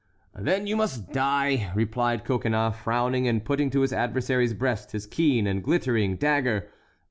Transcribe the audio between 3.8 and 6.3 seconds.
his adversary's breast his keen and glittering